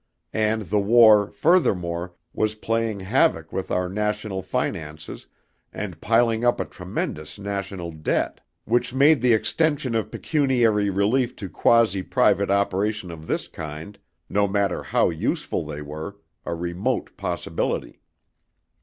And 0.33 0.63
the 0.63 0.79
war, 0.79 1.29
furthermore, 1.29 2.15
was 2.33 2.55
playing 2.55 3.01
havoc 3.01 3.53
with 3.53 3.69
our 3.69 3.87
national 3.87 4.41
finances 4.41 5.27
and 5.71 6.01
piling 6.01 6.43
up 6.43 6.59
a 6.59 6.65
tremendous 6.65 7.37
national 7.37 7.91
debt, 7.91 8.41
which 8.65 8.95
made 8.95 9.21
the 9.21 9.33
extension 9.33 9.93
of 9.93 10.09
pecuniary 10.09 10.89
relief 10.89 11.35
to 11.35 11.49
quasi 11.49 12.01
private 12.01 12.49
operations 12.49 13.11
of 13.13 13.27
this 13.27 13.47
kind, 13.47 13.99
no 14.27 14.47
matter 14.47 14.81
how 14.81 15.11
useful 15.11 15.67
they 15.67 15.83
were, 15.83 16.15
a 16.47 16.55
remote 16.55 17.15
possibility. 17.15 17.99